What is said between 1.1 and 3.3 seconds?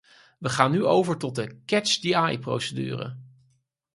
tot de 'catch-the-eye'-procedure.